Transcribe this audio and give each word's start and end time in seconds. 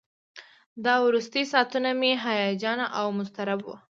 دا 0.85 0.93
وروستي 1.05 1.43
ساعتونه 1.51 1.89
مې 1.99 2.11
هیجاني 2.25 2.85
او 2.99 3.05
مضطرب 3.17 3.59
وو. 3.63 3.75